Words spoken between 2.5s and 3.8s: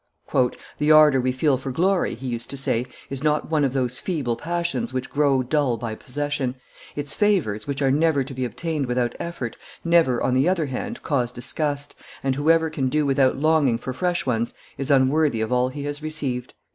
say, "is not one of